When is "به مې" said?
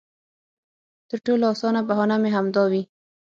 2.17-2.29